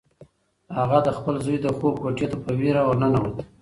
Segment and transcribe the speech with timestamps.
[0.77, 3.41] هغه د خپل زوی د خوب کوټې ته په وېره ورننوته.